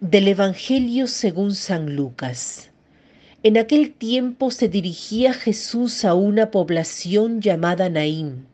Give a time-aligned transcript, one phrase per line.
[0.00, 2.70] Del Evangelio según San Lucas.
[3.42, 8.46] En aquel tiempo se dirigía Jesús a una población llamada Naín,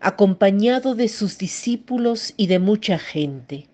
[0.00, 3.68] acompañado de sus discípulos y de mucha gente.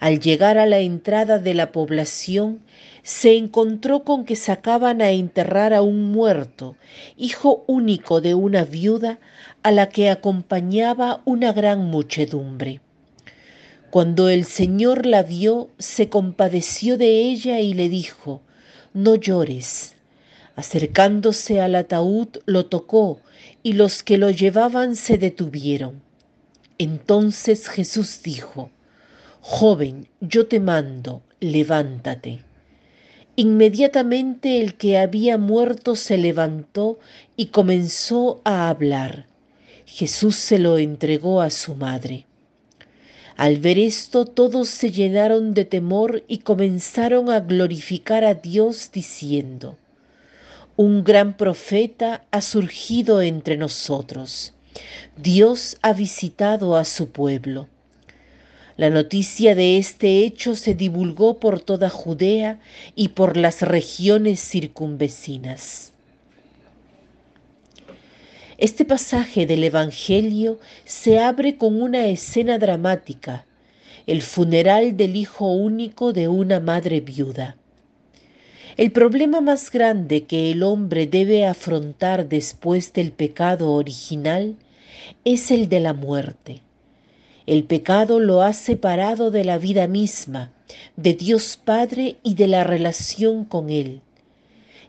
[0.00, 2.60] Al llegar a la entrada de la población,
[3.02, 6.76] se encontró con que sacaban a enterrar a un muerto,
[7.16, 9.18] hijo único de una viuda,
[9.62, 12.82] a la que acompañaba una gran muchedumbre.
[13.94, 18.40] Cuando el Señor la vio, se compadeció de ella y le dijo,
[18.92, 19.94] no llores.
[20.56, 23.20] Acercándose al ataúd, lo tocó
[23.62, 26.02] y los que lo llevaban se detuvieron.
[26.76, 28.68] Entonces Jesús dijo,
[29.40, 32.40] Joven, yo te mando, levántate.
[33.36, 36.98] Inmediatamente el que había muerto se levantó
[37.36, 39.28] y comenzó a hablar.
[39.86, 42.26] Jesús se lo entregó a su madre.
[43.36, 49.76] Al ver esto todos se llenaron de temor y comenzaron a glorificar a Dios diciendo,
[50.76, 54.52] Un gran profeta ha surgido entre nosotros.
[55.16, 57.68] Dios ha visitado a su pueblo.
[58.76, 62.60] La noticia de este hecho se divulgó por toda Judea
[62.94, 65.93] y por las regiones circunvecinas.
[68.56, 73.46] Este pasaje del Evangelio se abre con una escena dramática,
[74.06, 77.56] el funeral del hijo único de una madre viuda.
[78.76, 84.54] El problema más grande que el hombre debe afrontar después del pecado original
[85.24, 86.60] es el de la muerte.
[87.46, 90.52] El pecado lo ha separado de la vida misma,
[90.94, 94.00] de Dios Padre y de la relación con Él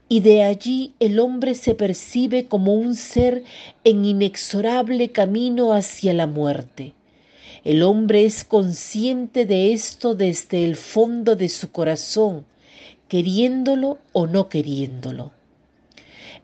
[0.08, 3.44] y de allí el hombre se percibe como un ser
[3.84, 6.94] en inexorable camino hacia la muerte.
[7.64, 12.46] El hombre es consciente de esto desde el fondo de su corazón,
[13.08, 15.32] queriéndolo o no queriéndolo.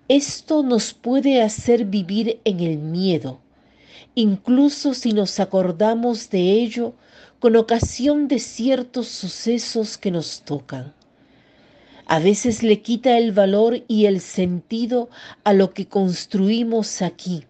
[0.08, 3.40] Esto nos puede hacer vivir en el miedo,
[4.16, 6.94] incluso si nos acordamos de ello
[7.40, 10.94] con ocasión de ciertos sucesos que nos tocan.
[12.12, 15.10] A veces le quita el valor y el sentido
[15.46, 17.46] a lo que construimos aquí.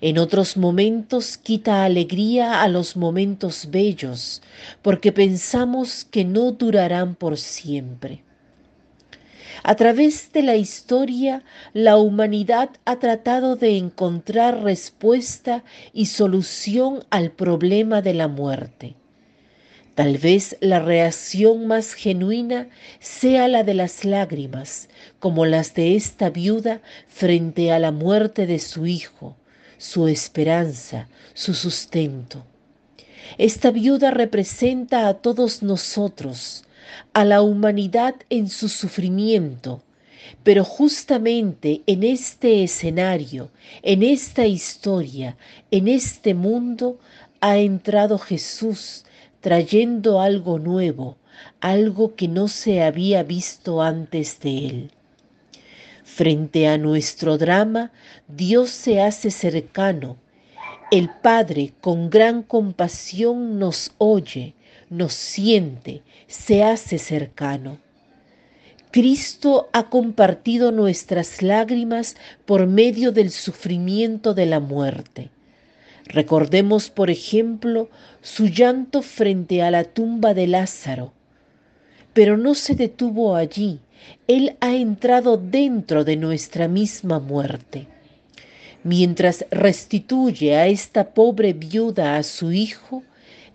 [0.00, 4.42] En otros momentos quita alegría a los momentos bellos,
[4.82, 8.24] porque pensamos que no durarán por siempre.
[9.62, 17.30] A través de la historia, la humanidad ha tratado de encontrar respuesta y solución al
[17.30, 18.96] problema de la muerte.
[20.00, 24.88] Tal vez la reacción más genuina sea la de las lágrimas,
[25.18, 29.36] como las de esta viuda frente a la muerte de su hijo,
[29.76, 32.46] su esperanza, su sustento.
[33.36, 36.64] Esta viuda representa a todos nosotros,
[37.12, 39.82] a la humanidad en su sufrimiento,
[40.42, 43.50] pero justamente en este escenario,
[43.82, 45.36] en esta historia,
[45.70, 46.98] en este mundo,
[47.42, 49.04] ha entrado Jesús
[49.40, 51.16] trayendo algo nuevo,
[51.60, 54.90] algo que no se había visto antes de él.
[56.04, 57.92] Frente a nuestro drama,
[58.28, 60.16] Dios se hace cercano.
[60.90, 64.54] El Padre con gran compasión nos oye,
[64.88, 67.78] nos siente, se hace cercano.
[68.90, 75.30] Cristo ha compartido nuestras lágrimas por medio del sufrimiento de la muerte.
[76.12, 77.88] Recordemos, por ejemplo,
[78.20, 81.12] su llanto frente a la tumba de Lázaro.
[82.12, 83.78] Pero no se detuvo allí,
[84.26, 87.86] Él ha entrado dentro de nuestra misma muerte.
[88.82, 93.04] Mientras restituye a esta pobre viuda a su hijo,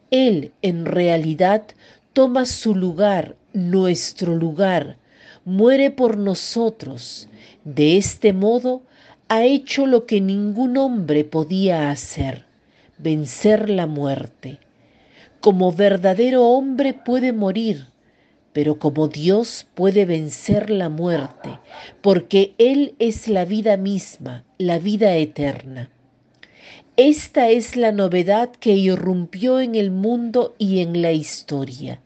[0.10, 1.64] Él en realidad
[2.14, 4.96] toma su lugar, nuestro lugar,
[5.44, 7.28] muere por nosotros.
[7.66, 8.82] De este modo
[9.28, 12.45] ha hecho lo que ningún hombre podía hacer
[12.98, 14.60] vencer la muerte.
[15.42, 17.88] Como verdadero hombre puede morir,
[18.54, 21.60] pero como Dios puede vencer la muerte,
[22.02, 25.90] porque Él es la vida misma, la vida eterna.
[26.98, 32.00] Esta es la novedad que irrumpió en el mundo y en la historia,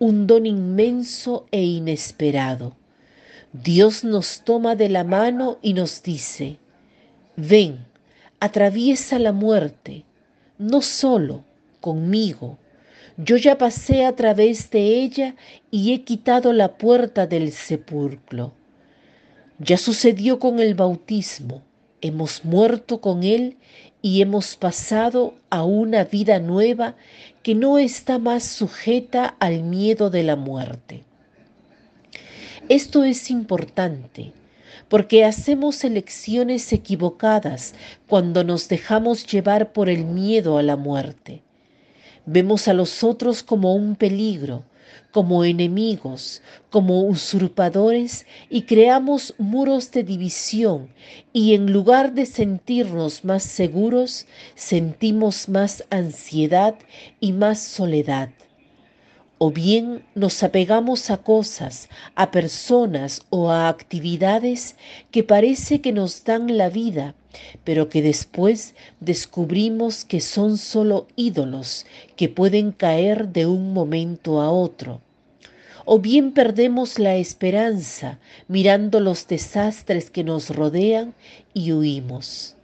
[0.00, 2.76] un don inmenso e inesperado.
[3.52, 6.58] Dios nos toma de la mano y nos dice,
[7.36, 7.86] ven,
[8.40, 10.04] atraviesa la muerte,
[10.58, 11.44] no solo
[11.80, 12.58] conmigo.
[13.16, 15.36] Yo ya pasé a través de ella
[15.70, 18.52] y he quitado la puerta del sepulcro.
[19.58, 21.62] Ya sucedió con el bautismo.
[22.00, 23.56] Hemos muerto con él
[24.02, 26.96] y hemos pasado a una vida nueva
[27.42, 31.04] que no está más sujeta al miedo de la muerte.
[32.68, 34.32] Esto es importante
[34.88, 37.74] porque hacemos elecciones equivocadas
[38.06, 41.42] cuando nos dejamos llevar por el miedo a la muerte.
[42.26, 44.64] Vemos a los otros como un peligro,
[45.10, 50.88] como enemigos, como usurpadores y creamos muros de división
[51.32, 56.74] y en lugar de sentirnos más seguros, sentimos más ansiedad
[57.20, 58.30] y más soledad
[59.38, 64.76] o bien nos apegamos a cosas, a personas o a actividades
[65.10, 67.14] que parece que nos dan la vida,
[67.64, 71.84] pero que después descubrimos que son solo ídolos
[72.16, 75.00] que pueden caer de un momento a otro.
[75.84, 81.14] O bien perdemos la esperanza mirando los desastres que nos rodean
[81.52, 82.56] y huimos.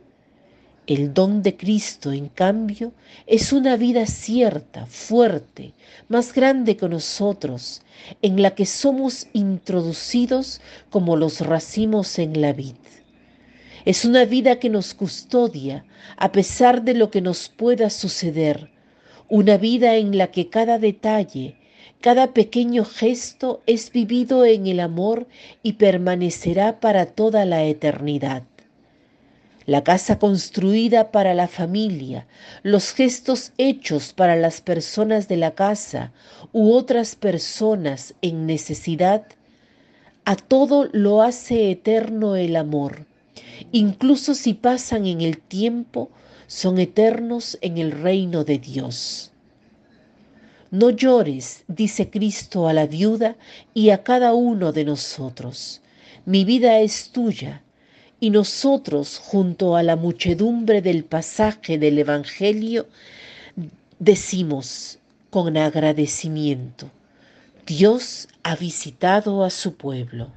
[0.91, 2.93] El don de Cristo, en cambio,
[3.29, 5.73] es una vida cierta, fuerte,
[6.09, 7.83] más grande que nosotros,
[8.23, 10.61] en la que somos introducidos
[10.91, 12.75] como los racimos en la vid.
[13.85, 15.85] Es una vida que nos custodia
[16.17, 18.73] a pesar de lo que nos pueda suceder,
[19.29, 21.55] una vida en la que cada detalle,
[22.01, 25.29] cada pequeño gesto es vivido en el amor
[25.63, 28.43] y permanecerá para toda la eternidad
[29.71, 32.27] la casa construida para la familia,
[32.65, 36.11] los gestos hechos para las personas de la casa
[36.53, 39.25] u otras personas en necesidad,
[40.25, 43.07] a todo lo hace eterno el amor.
[43.71, 46.11] Incluso si pasan en el tiempo,
[46.49, 49.31] son eternos en el reino de Dios.
[50.73, 53.37] No llores, dice Cristo a la viuda
[53.73, 55.81] y a cada uno de nosotros.
[56.27, 57.63] Mi vida es tuya
[58.21, 62.87] y nosotros, junto a la muchedumbre del pasaje del Evangelio,
[63.99, 64.99] decimos
[65.31, 66.91] con agradecimiento,
[67.67, 70.29] Dios ha visitado a su pueblo.